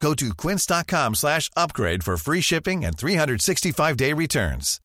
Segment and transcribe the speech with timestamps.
[0.00, 4.80] Go to quince.com slash upgrade for free shipping and 365-day returns.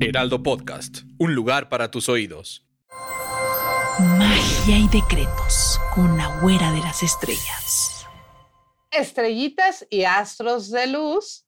[0.00, 2.66] Heraldo Podcast, un lugar para tus oídos.
[4.18, 8.06] Magia y decretos con la güera de las estrellas.
[8.90, 11.46] Estrellitas y astros de luz.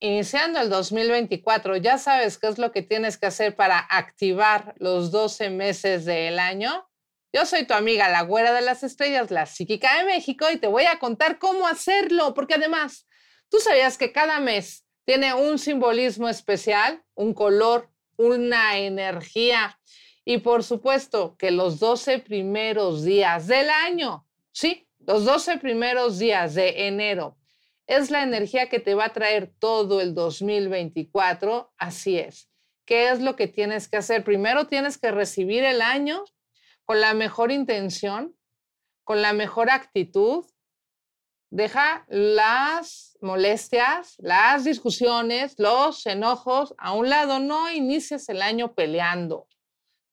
[0.00, 5.10] Iniciando el 2024, ya sabes qué es lo que tienes que hacer para activar los
[5.10, 6.88] 12 meses del año.
[7.32, 10.66] Yo soy tu amiga, la güera de las estrellas, la psíquica de México, y te
[10.66, 13.08] voy a contar cómo hacerlo, porque además,
[13.48, 19.80] tú sabías que cada mes tiene un simbolismo especial, un color, una energía,
[20.26, 26.54] y por supuesto que los 12 primeros días del año, sí, los 12 primeros días
[26.54, 27.38] de enero,
[27.86, 32.50] es la energía que te va a traer todo el 2024, así es.
[32.84, 34.22] ¿Qué es lo que tienes que hacer?
[34.22, 36.24] Primero tienes que recibir el año
[36.84, 38.36] con la mejor intención,
[39.04, 40.44] con la mejor actitud.
[41.50, 47.40] Deja las molestias, las discusiones, los enojos a un lado.
[47.40, 49.48] No inicies el año peleando.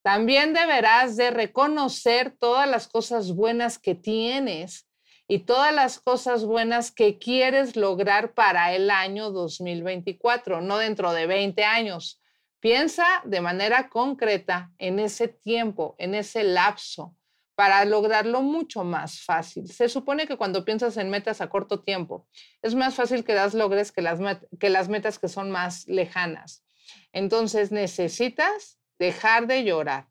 [0.01, 4.87] También deberás de reconocer todas las cosas buenas que tienes
[5.27, 11.27] y todas las cosas buenas que quieres lograr para el año 2024, no dentro de
[11.27, 12.18] 20 años.
[12.59, 17.15] Piensa de manera concreta en ese tiempo, en ese lapso,
[17.55, 19.67] para lograrlo mucho más fácil.
[19.69, 22.27] Se supone que cuando piensas en metas a corto tiempo,
[22.61, 24.19] es más fácil que las logres que las,
[24.59, 26.63] que las metas que son más lejanas.
[27.11, 30.07] Entonces necesitas dejar de llorar.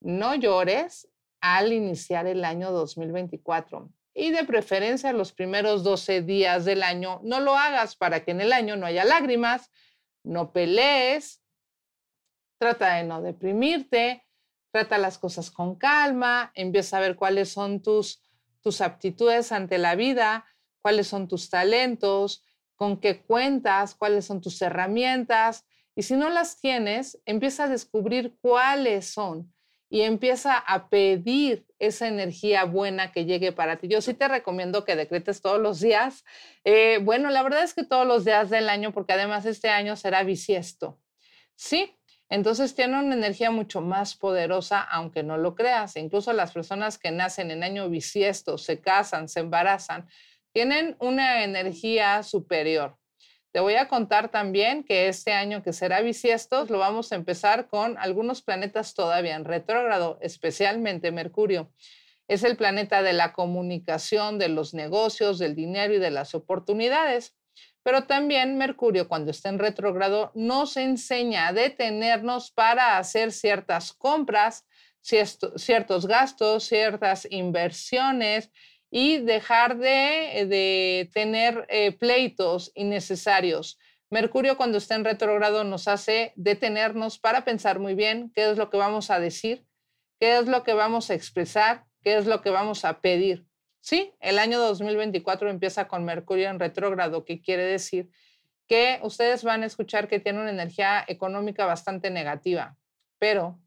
[0.00, 1.08] No llores
[1.40, 7.40] al iniciar el año 2024 y de preferencia los primeros 12 días del año no
[7.40, 9.70] lo hagas para que en el año no haya lágrimas,
[10.24, 11.42] no pelees,
[12.58, 14.24] Trata de no deprimirte,
[14.70, 18.22] trata las cosas con calma, empieza a ver cuáles son tus,
[18.62, 20.46] tus aptitudes ante la vida,
[20.80, 22.44] cuáles son tus talentos,
[22.76, 25.64] con qué cuentas, cuáles son tus herramientas.
[25.94, 29.52] Y si no las tienes, empieza a descubrir cuáles son
[29.88, 33.88] y empieza a pedir esa energía buena que llegue para ti.
[33.88, 36.24] Yo sí te recomiendo que decretes todos los días.
[36.64, 39.96] Eh, bueno, la verdad es que todos los días del año, porque además este año
[39.96, 40.98] será bisiesto.
[41.54, 41.96] Sí,
[42.28, 45.96] entonces tiene una energía mucho más poderosa, aunque no lo creas.
[45.96, 50.08] Incluso las personas que nacen en año bisiesto, se casan, se embarazan,
[50.52, 52.98] tienen una energía superior.
[53.52, 57.68] Te voy a contar también que este año que será bisiesto, lo vamos a empezar
[57.68, 61.72] con algunos planetas todavía en retrógrado, especialmente Mercurio.
[62.28, 67.35] Es el planeta de la comunicación, de los negocios, del dinero y de las oportunidades.
[67.86, 74.66] Pero también Mercurio, cuando está en retrógrado, nos enseña a detenernos para hacer ciertas compras,
[75.00, 78.50] ciertos gastos, ciertas inversiones
[78.90, 83.78] y dejar de, tener eh, pleitos innecesarios.
[84.10, 88.68] Mercurio cuando está en retrógrado nos hace detenernos para pensar muy bien qué es lo
[88.68, 89.64] que vamos a decir,
[90.18, 93.46] qué es lo que vamos a expresar, qué es lo que vamos a pedir.
[93.86, 98.10] Sí, el año 2024 empieza con Mercurio en retrógrado, que quiere decir
[98.66, 102.76] que ustedes van a escuchar que tiene una energía económica bastante negativa,
[103.20, 103.60] pero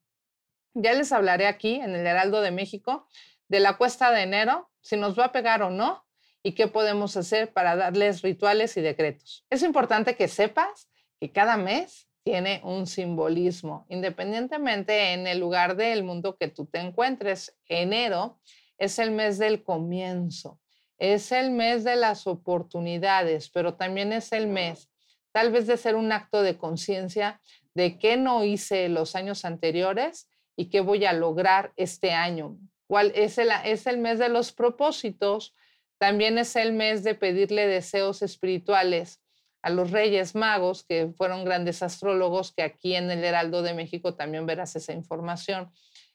[0.73, 3.07] ya les hablaré aquí en el Heraldo de México
[3.47, 6.05] de la cuesta de enero, si nos va a pegar o no
[6.43, 9.45] y qué podemos hacer para darles rituales y decretos.
[9.49, 16.03] Es importante que sepas que cada mes tiene un simbolismo, independientemente en el lugar del
[16.03, 17.57] mundo que tú te encuentres.
[17.67, 18.41] Enero
[18.79, 20.59] es el mes del comienzo,
[20.97, 24.89] es el mes de las oportunidades, pero también es el mes
[25.31, 27.39] tal vez de ser un acto de conciencia
[27.73, 32.57] de qué no hice los años anteriores y qué voy a lograr este año.
[32.87, 35.55] ¿Cuál es el, es el mes de los propósitos?
[35.97, 39.21] También es el mes de pedirle deseos espirituales
[39.61, 44.15] a los Reyes Magos, que fueron grandes astrólogos, que aquí en el Heraldo de México
[44.15, 45.71] también verás esa información.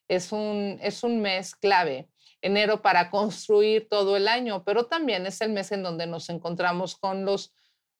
[0.08, 2.08] Es un, es un mes clave
[2.44, 6.94] enero para construir todo el año, pero también es el mes en donde nos encontramos
[6.94, 7.54] con los,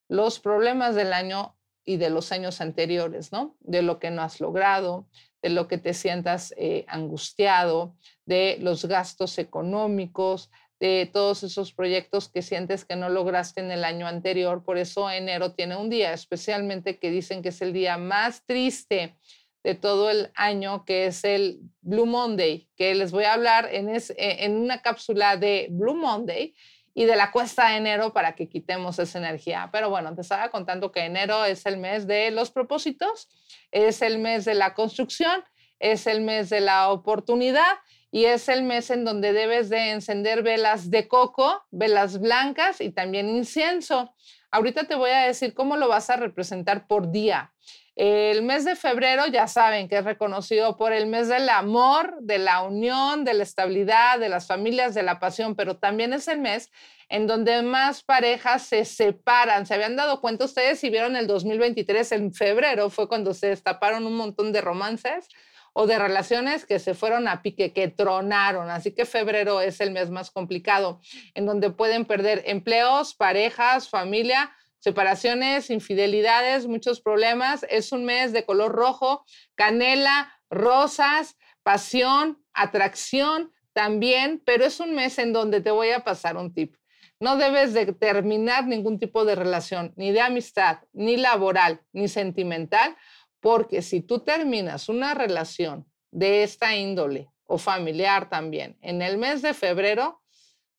[0.07, 1.57] los problemas del año
[1.87, 3.57] y de los años anteriores, ¿no?
[3.61, 5.09] De lo que no has logrado,
[5.41, 7.97] de lo que te sientas eh, angustiado,
[8.27, 13.83] de los gastos económicos, de todos esos proyectos que sientes que no lograste en el
[13.83, 14.63] año anterior.
[14.63, 19.17] Por eso enero tiene un día, especialmente que dicen que es el día más triste
[19.65, 23.89] de todo el año, que es el Blue Monday, que les voy a hablar en,
[23.89, 26.55] es, e, en una cápsula de Blue Monday
[26.93, 29.71] y de la cuesta de enero para que quitemos esa energía.
[29.73, 33.29] Pero bueno, te estaba contando que enero es el mes de los propósitos,
[33.73, 35.43] es el mes de la construcción,
[35.81, 37.73] es el mes de la oportunidad
[38.15, 42.91] y es el mes en donde debes de encender velas de coco, velas blancas y
[42.93, 44.15] también incienso.
[44.53, 47.53] Ahorita te voy a decir cómo lo vas a representar por día.
[47.97, 52.39] El mes de febrero ya saben que es reconocido por el mes del amor, de
[52.39, 56.39] la unión, de la estabilidad, de las familias, de la pasión, pero también es el
[56.39, 56.71] mes
[57.09, 59.67] en donde más parejas se separan.
[59.67, 62.91] ¿Se habían dado cuenta ustedes si vieron el 2023 en febrero?
[62.91, 65.29] Fue cuando se destaparon un montón de romances
[65.75, 68.71] o de relaciones que se fueron a pique, que tronaron.
[68.71, 71.01] Así que febrero es el mes más complicado,
[71.35, 77.67] en donde pueden perder empleos, parejas, familia, separaciones, infidelidades, muchos problemas.
[77.69, 79.25] Es un mes de color rojo,
[79.57, 86.37] canela, rosas, pasión, atracción también, pero es un mes en donde te voy a pasar
[86.37, 86.77] un tip.
[87.19, 92.97] No debes de terminar ningún tipo de relación, ni de amistad, ni laboral, ni sentimental,
[93.45, 99.43] porque si tú terminas una relación de esta índole o familiar también en el mes
[99.43, 100.23] de febrero,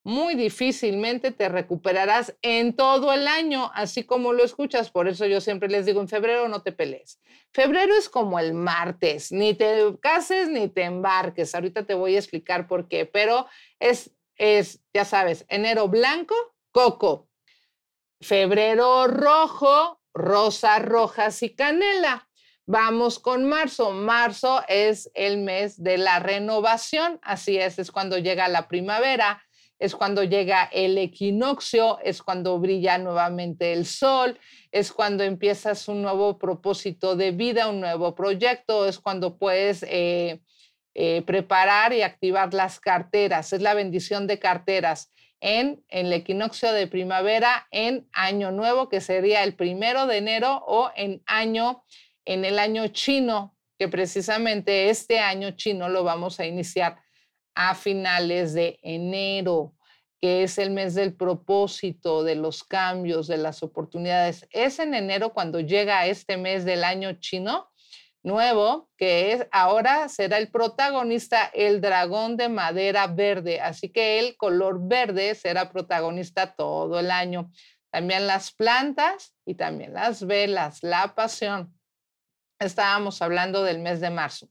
[0.04, 4.90] muy difícilmente te recuperarás en todo el año, así como lo escuchas.
[4.90, 7.22] Por eso yo siempre les digo, en febrero no te pelees.
[7.54, 11.54] Febrero es como el martes, ni te cases ni te embarques.
[11.54, 13.46] Ahorita te voy a explicar por qué, pero
[13.80, 16.34] es, es ya sabes, enero blanco,
[16.72, 17.30] coco.
[18.22, 22.25] Febrero rojo, rosas rojas y canela.
[22.68, 23.92] Vamos con marzo.
[23.92, 29.44] Marzo es el mes de la renovación, así es, es cuando llega la primavera,
[29.78, 34.40] es cuando llega el equinoccio, es cuando brilla nuevamente el sol,
[34.72, 40.42] es cuando empiezas un nuevo propósito de vida, un nuevo proyecto, es cuando puedes eh,
[40.96, 46.72] eh, preparar y activar las carteras, es la bendición de carteras en, en el equinoccio
[46.72, 51.84] de primavera, en año nuevo, que sería el primero de enero, o en año
[52.26, 56.98] en el año chino, que precisamente este año chino lo vamos a iniciar
[57.56, 59.74] a finales de enero,
[60.20, 64.48] que es el mes del propósito, de los cambios, de las oportunidades.
[64.52, 67.70] Es en enero cuando llega este mes del año chino
[68.24, 74.36] nuevo, que es ahora será el protagonista el dragón de madera verde, así que el
[74.36, 77.52] color verde será protagonista todo el año.
[77.92, 81.75] También las plantas y también las velas, la pasión
[82.60, 84.50] estábamos hablando del mes de marzo.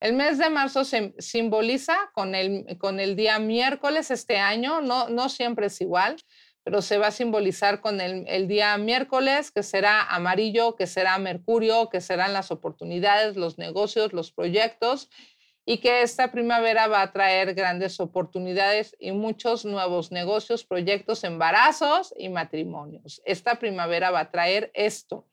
[0.00, 5.08] El mes de marzo se simboliza con el, con el día miércoles este año, no,
[5.08, 6.16] no siempre es igual,
[6.64, 11.18] pero se va a simbolizar con el, el, día miércoles, que será amarillo, que será
[11.18, 15.08] Mercurio, que serán las oportunidades, los negocios, los proyectos,
[15.64, 22.12] y que esta primavera va a traer grandes oportunidades y muchos nuevos negocios, proyectos, embarazos
[22.16, 23.22] y matrimonios.
[23.24, 25.28] Esta primavera va a traer esto.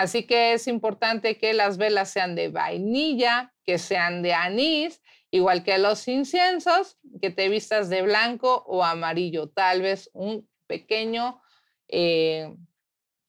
[0.00, 5.62] Así que es importante que las velas sean de vainilla, que sean de anís, igual
[5.62, 11.42] que los inciensos, que te vistas de blanco o amarillo, tal vez un pequeño,
[11.88, 12.56] eh,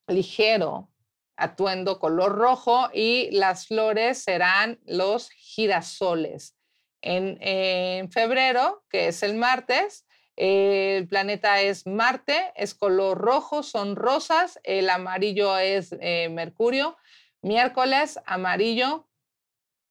[0.07, 0.89] ligero
[1.35, 6.55] atuendo color rojo y las flores serán los girasoles.
[7.01, 14.59] en febrero, que es el martes, el planeta es Marte, es color rojo, son rosas,
[14.63, 16.97] el amarillo es eh, Mercurio,
[17.41, 19.07] miércoles amarillo,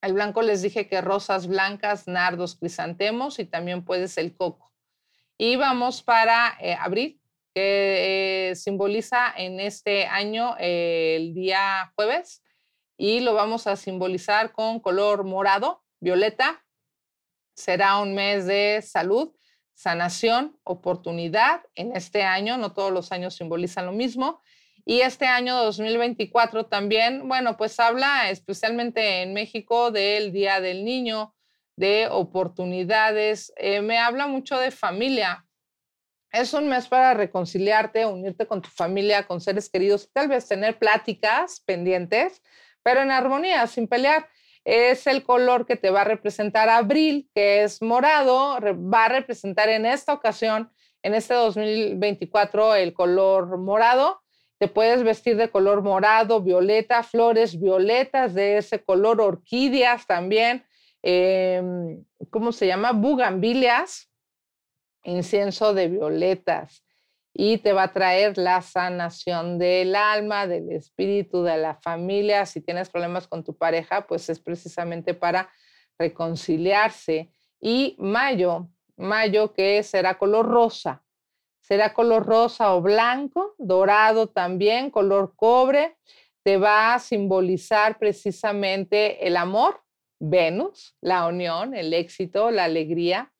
[0.01, 4.73] el blanco les dije que rosas blancas, nardos, crisantemos y también puede ser el coco.
[5.37, 7.21] Y vamos para eh, abril,
[7.53, 12.41] que eh, simboliza en este año el día jueves
[12.97, 16.63] y lo vamos a simbolizar con color morado, violeta.
[17.55, 19.33] Será un mes de salud,
[19.73, 24.41] sanación, oportunidad en este año, no todos los años simbolizan lo mismo.
[24.85, 31.35] Y este año 2024 también, bueno, pues habla especialmente en México del Día del Niño,
[31.75, 35.45] de oportunidades, eh, me habla mucho de familia.
[36.31, 40.77] Es un mes para reconciliarte, unirte con tu familia, con seres queridos, tal vez tener
[40.77, 42.41] pláticas pendientes,
[42.83, 44.27] pero en armonía, sin pelear
[44.63, 49.69] es el color que te va a representar abril, que es morado, va a representar
[49.69, 54.21] en esta ocasión, en este 2024, el color morado.
[54.59, 60.63] Te puedes vestir de color morado, violeta, flores violetas de ese color, orquídeas también,
[61.01, 62.91] em, ¿cómo se llama?
[62.91, 64.07] Bugambilias.
[65.03, 66.83] incienso de violetas
[67.33, 72.45] y te va a traer la sanación del alma, del espíritu, de la familia.
[72.45, 75.49] Si tienes problemas con tu pareja, pues es precisamente para
[75.97, 77.31] reconciliarse.
[77.59, 81.03] Y mayo, mayo que será color rosa,
[81.61, 85.95] será color rosa o blanco, dorado también, color cobre,
[86.43, 89.81] te va a simbolizar precisamente el amor,
[90.19, 93.31] Venus, la unión, el éxito, la alegría,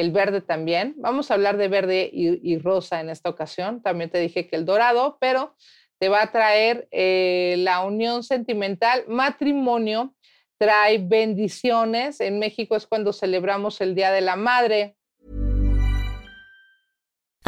[0.00, 0.94] el verde también.
[0.96, 3.82] Vamos a hablar de verde y, rosa en esta ocasión.
[3.82, 5.54] También te dije que el dorado, pero
[5.98, 10.14] te va a traer eh, la unión sentimental, matrimonio,
[10.58, 12.20] trae bendiciones.
[12.20, 14.96] En México es cuando celebramos el Día de la Madre.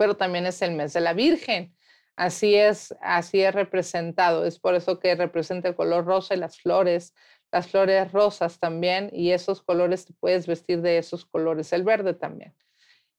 [0.00, 1.76] Pero también es el mes de la Virgen.
[2.16, 4.46] Así es, así es representado.
[4.46, 7.14] Es por eso que representa el color rosa y las flores,
[7.52, 12.14] las flores rosas también y esos colores te puedes vestir de esos colores, el verde
[12.14, 12.54] también.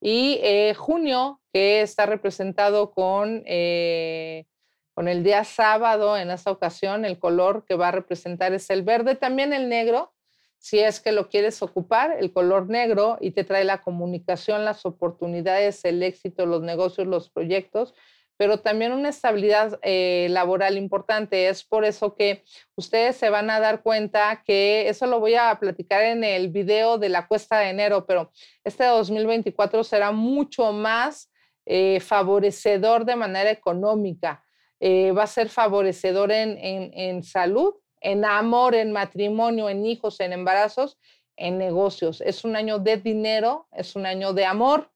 [0.02, 4.48] Y eh, junio, que está representado con, eh,
[4.96, 8.82] con el día sábado, en esta ocasión, el color que va a representar es el
[8.82, 10.16] verde, también el negro,
[10.62, 14.86] si es que lo quieres ocupar, el color negro y te trae la comunicación, las
[14.86, 17.94] oportunidades, el éxito, los negocios, los proyectos
[18.42, 21.48] pero también una estabilidad eh, laboral importante.
[21.48, 22.44] Es por eso que
[22.76, 26.98] ustedes se van a dar cuenta que eso lo voy a platicar en el video
[26.98, 28.32] de la cuesta de enero, pero
[28.64, 31.32] este 2024 será mucho más
[31.68, 34.44] eh, favorecedor de manera económica.
[34.80, 40.34] Eh, va a ser favorecedor en, en salud, en amor, en matrimonio, en hijos, en
[40.34, 40.98] embarazos,
[41.38, 42.22] en negocios.
[42.22, 44.92] Es un año de dinero, es un año de amor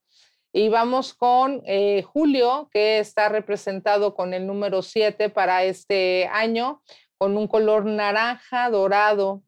[0.58, 6.82] y vamos con eh, Julio, que está representado con el número 7 para este año,
[7.18, 9.44] con un color naranja dorado.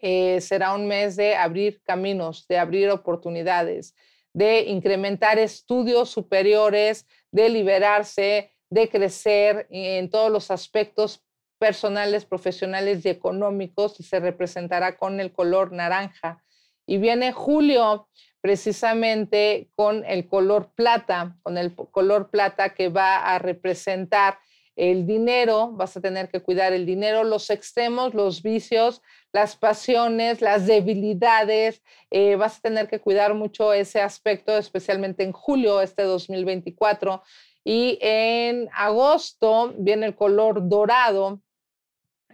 [0.00, 3.94] Eh, será un mes de abrir caminos, de abrir oportunidades,
[4.34, 11.22] de incrementar estudios superiores, de liberarse, de crecer en todos los aspectos
[11.62, 16.42] personales, profesionales y económicos, y se representará con el color naranja.
[16.88, 18.08] Y viene Julio,
[18.40, 24.40] precisamente con el color plata, con el color plata que va a representar
[24.74, 29.00] el dinero, vas a tener que cuidar el dinero, los extremos, los vicios,
[29.32, 35.30] las pasiones, las debilidades, eh, vas a tener que cuidar mucho ese aspecto, especialmente en
[35.30, 37.22] julio, este 2024.
[37.62, 41.40] Y en agosto viene el color dorado,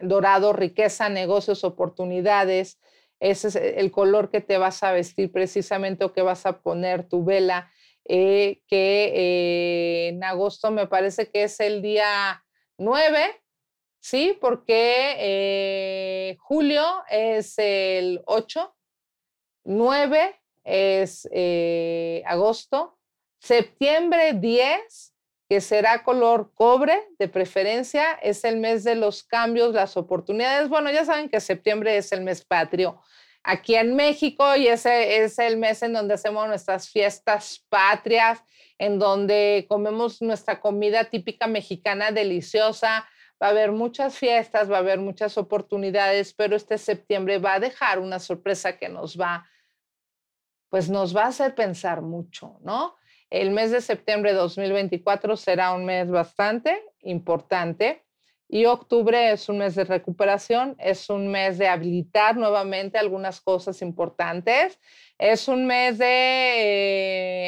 [0.03, 2.79] dorado, riqueza, negocios, oportunidades,
[3.21, 7.09] ese es el color que te vas a vestir precisamente o que vas a poner
[7.09, 7.71] tu vela,
[8.05, 12.45] eh, que eh, en agosto me parece que es el día
[12.79, 13.43] 9,
[14.01, 14.39] ¿sí?
[14.41, 18.75] Porque eh, julio es el 8,
[19.65, 21.29] 9 es
[22.25, 22.99] agosto,
[23.41, 25.15] septiembre 10
[25.49, 30.69] que será color cobre de preferencia, es el mes de los cambios, las oportunidades.
[30.69, 33.01] Bueno, ya saben que septiembre es el mes patrio
[33.49, 38.45] aquí en México y ese es el mes en donde hacemos nuestras fiestas patrias,
[38.77, 43.09] en donde comemos nuestra comida típica mexicana deliciosa.
[43.43, 47.61] Va a haber muchas fiestas, va a haber muchas oportunidades, pero este septiembre va a
[47.61, 49.49] dejar una sorpresa que nos va,
[50.69, 52.98] pues nos va a hacer pensar mucho, ¿no?
[53.31, 58.03] El mes de septiembre de 2024 será un mes bastante importante
[58.49, 63.83] y octubre es un mes de recuperación, es un mes de habilitar nuevamente algunas cosas
[63.83, 64.81] importantes,
[65.19, 66.07] es un mes de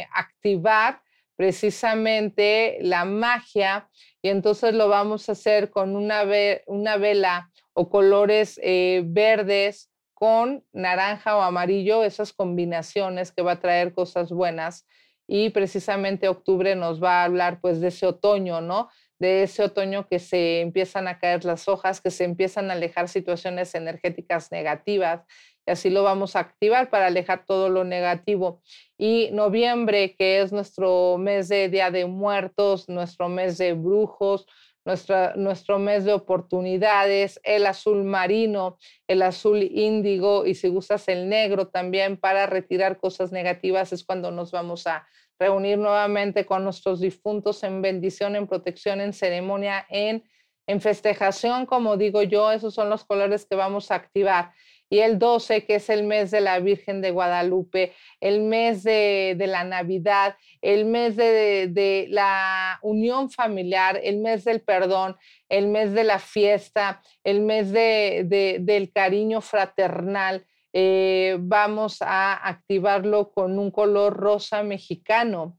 [0.01, 1.01] eh, activar
[1.37, 3.89] precisamente la magia
[4.21, 11.39] y entonces lo vamos a hacer con una, vela o colores eh, verdes con naranja
[11.39, 14.87] o amarillo, esas combinaciones que va a traer cosas buenas
[15.33, 18.89] y precisamente octubre nos va a hablar pues de ese otoño, ¿no?
[19.21, 23.09] De ese otoño que se empiezan a caer las hojas, que se empiezan a alejar
[23.09, 25.23] situaciones energéticas negativas
[25.65, 28.61] y así lo vamos a activar para alejar todo lo negativo.
[28.99, 34.47] Y noviembre, que es nuestro mes de Día de Muertos, nuestro mes de brujos,
[34.85, 41.69] nuestro mes de oportunidades, el azul marino, el azul índigo y si gustas el negro
[41.69, 45.07] también para retirar cosas negativas es cuando nos vamos a
[45.39, 50.25] reunir nuevamente con nuestros difuntos en bendición, en protección, en ceremonia, en,
[50.67, 54.53] en festejación, como digo yo, esos son los colores que vamos a activar
[54.91, 59.37] y el 12, que es el mes de la Virgen de Guadalupe, el mes de,
[59.39, 65.17] la Navidad, el mes de, la unión familiar, el mes del perdón,
[65.49, 70.45] el mes de la fiesta, el mes del cariño fraternal.
[70.73, 75.57] Eh, vamos a activarlo con un color rosa mexicano.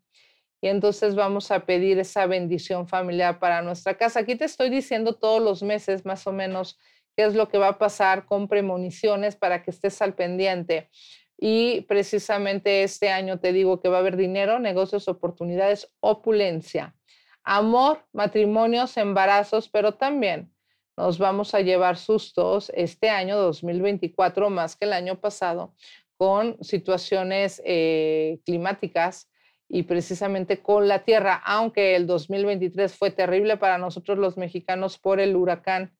[0.62, 4.20] Y entonces vamos a pedir esa bendición familiar para nuestra casa.
[4.20, 6.78] Aquí te estoy diciendo todos los meses más o menos
[7.16, 10.90] qué es lo que va a pasar con premoniciones para que estés al pendiente.
[11.38, 16.96] Y precisamente este año te digo que va a haber dinero, negocios, oportunidades, opulencia,
[17.44, 20.54] amor, matrimonios, embarazos, pero también
[20.98, 25.74] nos vamos a llevar sustos este año 2024 más que el año pasado
[26.18, 29.32] con situaciones eh, climáticas
[29.68, 35.20] y precisamente con la tierra, aunque el 2023 fue terrible para nosotros los mexicanos por
[35.20, 35.98] el huracán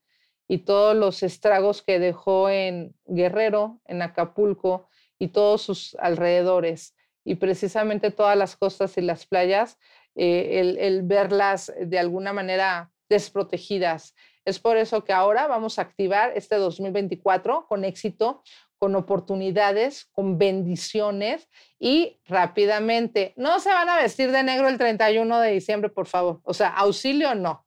[0.52, 6.94] y todos los estragos que dejó en Guerrero, en Acapulco y todos sus alrededores.
[7.24, 9.80] Y precisamente todas las costas y las playas,
[10.14, 14.14] eh, el, verlas de alguna manera desprotegidas.
[14.44, 18.44] Es por eso que ahora vamos a activar este 2024 con éxito,
[18.78, 21.48] con oportunidades, con bendiciones
[21.80, 23.34] y rápidamente.
[23.38, 26.42] No se van a vestir de negro el 31 de diciembre, por favor.
[26.44, 27.66] O sea, auxilio no.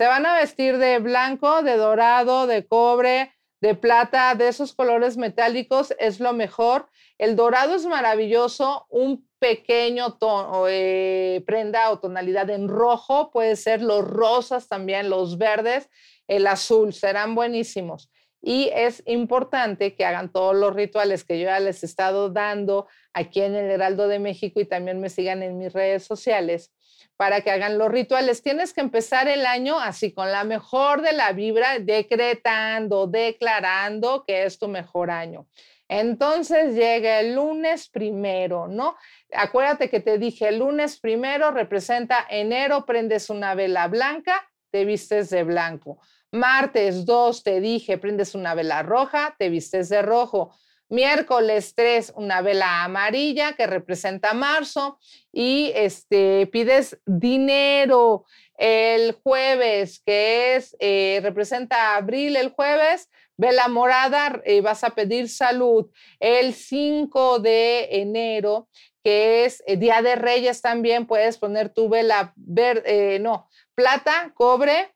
[0.00, 5.18] Se van a vestir de blanco, de dorado, de cobre, de plata, de esos colores
[5.18, 6.88] metálicos es lo mejor.
[7.18, 13.82] El dorado es maravilloso, un pequeño tono, eh, prenda o tonalidad en rojo, puede ser
[13.82, 15.90] los rosas también, los verdes,
[16.28, 18.10] el azul, serán buenísimos.
[18.40, 22.86] Y es importante que hagan todos los rituales que yo ya les he estado dando
[23.12, 26.72] aquí en el Heraldo de México y también me sigan en mis redes sociales
[27.20, 28.42] para que hagan los rituales.
[28.42, 34.44] Tienes que empezar el año así, con la mejor de la vibra, decretando, declarando que
[34.44, 35.46] es tu mejor año.
[35.86, 38.96] Entonces llega el lunes primero, ¿no?
[39.34, 45.28] Acuérdate que te dije, el lunes primero representa enero, prendes una vela blanca, te vistes
[45.28, 45.98] de blanco.
[46.32, 50.54] Martes 2 te dije, prendes una vela roja, te vistes de rojo.
[50.90, 54.98] Miércoles 3, una vela amarilla que representa marzo
[55.32, 58.24] y este, pides dinero.
[58.58, 65.28] El jueves, que es, eh, representa abril, el jueves, vela morada, eh, vas a pedir
[65.28, 65.88] salud.
[66.18, 68.68] El 5 de enero,
[69.04, 74.92] que es eh, Día de Reyes también, puedes poner tu vela verde, no, plata, cobre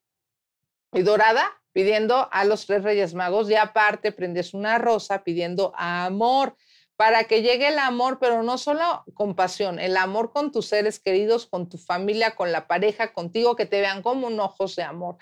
[0.92, 6.56] y dorada pidiendo a los tres Reyes Magos y aparte prendes una rosa pidiendo amor
[6.96, 11.46] para que llegue el amor, pero no solo compasión, el amor con tus seres queridos,
[11.46, 15.16] con tu familia, con la pareja, contigo, que te vean como un ojos de amor.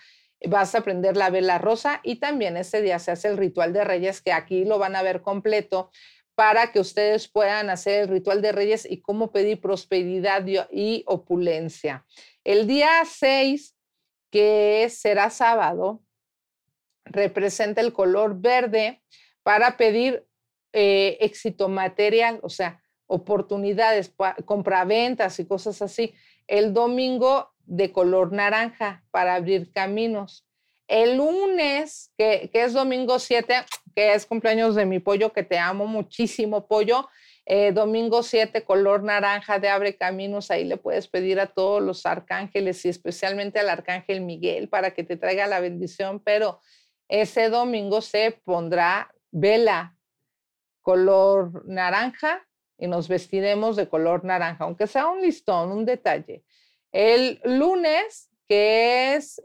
[0.47, 3.85] Vas a prender la vela rosa y también ese día se hace el ritual de
[3.85, 5.91] Reyes, que aquí lo van a ver completo
[6.35, 12.05] para que ustedes puedan hacer el ritual de Reyes y cómo pedir prosperidad y opulencia.
[12.45, 13.75] El día 6,
[14.31, 16.03] que será sábado,
[17.05, 19.03] representa el color verde
[19.43, 20.27] para pedir
[20.73, 24.13] eh, éxito material, o sea, oportunidades,
[24.45, 26.15] compraventas y cosas así.
[26.47, 30.47] El domingo de color naranja para abrir caminos.
[30.89, 33.55] El lunes, que, es domingo 7,
[33.95, 37.09] que es cumpleaños de mi pollo, que te amo muchísimo, pollo.
[37.45, 40.51] Eh, domingo 7, color naranja de Abre Caminos.
[40.51, 45.03] Ahí le puedes pedir a todos los arcángeles y especialmente al arcángel Miguel para que
[45.03, 46.61] te traiga la bendición, pero
[47.13, 49.95] ese domingo se pondrá vela
[50.81, 52.49] color naranja
[52.79, 56.43] y nos vestiremos de color naranja, aunque sea un listón, un detalle.
[56.91, 59.43] El lunes, que es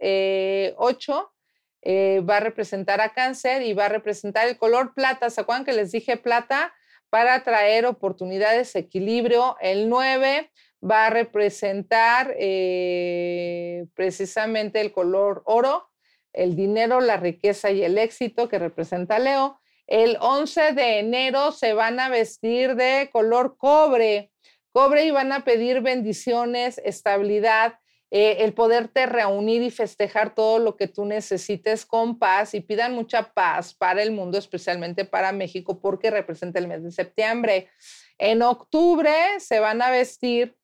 [0.78, 1.34] 8,
[1.82, 5.30] eh, eh, va a representar a cáncer y va a representar el color plata.
[5.30, 6.74] ¿Se acuerdan que les dije plata?
[7.10, 9.58] Para traer oportunidades, equilibrio.
[9.60, 10.50] El 9
[10.90, 15.90] va a representar eh, precisamente el color oro
[16.34, 19.60] el dinero, la riqueza y el éxito que representa Leo.
[19.88, 24.32] El 11 de enero se van a vestir de color cobre,
[24.72, 30.78] cobre y van a pedir bendiciones, estabilidad, eh, el poderte reunir y festejar todo lo
[30.78, 35.82] que tú necesites con paz y pidan mucha paz para el mundo, especialmente para México,
[35.82, 37.70] porque representa el mes de septiembre.
[38.18, 40.56] En octubre se van a vestir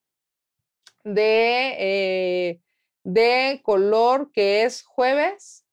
[1.04, 2.62] de eh,
[3.04, 5.66] de color que es jueves.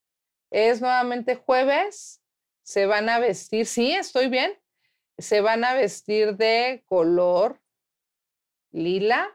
[0.50, 2.22] Es nuevamente jueves.
[2.62, 4.52] Se van a vestir, sí, estoy bien.
[5.18, 7.60] Se van a vestir de color
[8.72, 9.28] lila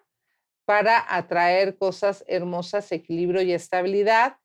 [0.66, 4.38] para atraer cosas hermosas, equilibrio y estabilidad.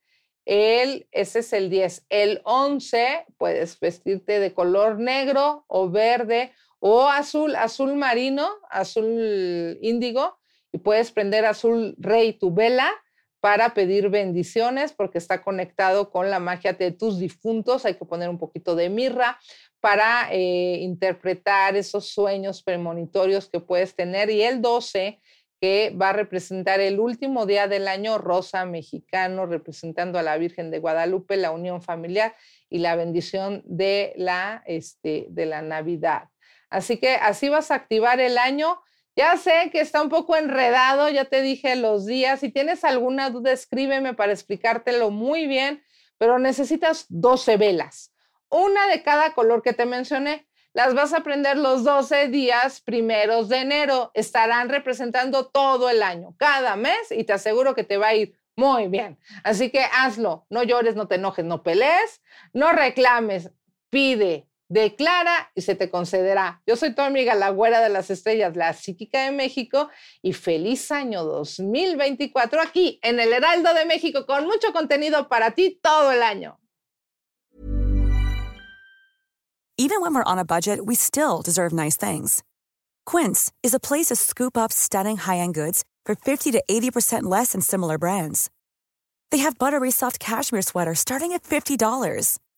[0.44, 2.06] El, ese es el 10.
[2.08, 10.38] El 11, puedes vestirte de color negro o verde o azul, azul marino, azul índigo,
[10.72, 12.90] y puedes prender azul rey tu vela
[13.40, 17.84] para pedir bendiciones porque está conectado con la magia de tus difuntos.
[17.84, 19.38] Hay que poner un poquito de mirra
[19.80, 24.30] para eh, interpretar esos sueños premonitorios que puedes tener.
[24.30, 25.20] Y el 12
[25.60, 30.70] que va a representar el último día del año rosa mexicano, representando a la Virgen
[30.70, 32.34] de Guadalupe, la unión familiar
[32.70, 36.28] y la bendición de la, este, de la Navidad.
[36.70, 38.80] Así que así vas a activar el año.
[39.16, 42.40] Ya sé que está un poco enredado, ya te dije los días.
[42.40, 45.82] Si tienes alguna duda, escríbeme para explicártelo muy bien,
[46.18, 48.14] pero necesitas 12 velas,
[48.48, 53.48] una de cada color que te mencioné las vas a prender los 12 días primeros
[53.48, 54.10] de enero.
[54.14, 58.38] Estarán representando todo el año, cada mes, y te aseguro que te va a ir
[58.56, 59.18] muy bien.
[59.42, 60.46] Así que hazlo.
[60.48, 63.50] No llores, no te enojes, no pelees, no reclames,
[63.90, 66.62] pide, declara y se te concederá.
[66.66, 69.90] Yo soy tu amiga, la güera de las estrellas, la psíquica de México,
[70.22, 75.78] y feliz año 2024 aquí en el Heraldo de México con mucho contenido para ti
[75.82, 76.56] todo el año.
[79.76, 82.42] Even when we're on a budget, we still deserve nice things.
[83.06, 87.52] Quince is a place to scoop up stunning high-end goods for 50 to 80% less
[87.52, 88.50] than similar brands.
[89.30, 92.38] They have buttery soft cashmere sweaters starting at $50,